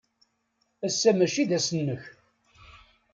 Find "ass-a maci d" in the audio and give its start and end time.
0.87-1.51